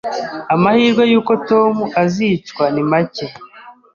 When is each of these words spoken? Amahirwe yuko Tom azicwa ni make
Amahirwe 0.53 1.03
yuko 1.11 1.33
Tom 1.49 1.73
azicwa 2.03 2.65
ni 2.73 2.83
make 2.91 3.25